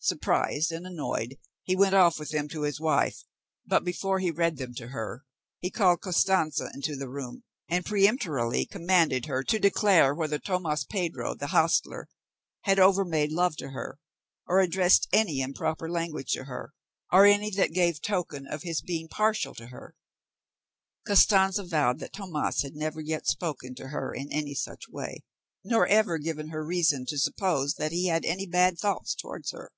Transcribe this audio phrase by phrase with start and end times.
[0.00, 3.24] Surprised and annoyed, he went off with them to his wife,
[3.66, 5.24] but before he read them to her,
[5.58, 11.34] he called Costanza into the room, and peremptorily commanded her to declare whether Tomas Pedro,
[11.34, 12.08] the hostler,
[12.62, 13.98] had over made love to her,
[14.46, 16.72] or addressed any improper language to her,
[17.12, 19.94] or any that gave token of his being partial to her.
[21.08, 25.24] Costanza vowed that Tomas had never yet spoken to her in any such way,
[25.64, 29.70] nor ever given her reason to suppose that he had any bad thoughts towards her.